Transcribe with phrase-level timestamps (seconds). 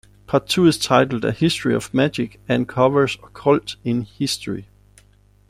[0.25, 4.65] Part two is titled "A History of Magic" and covers occult in history.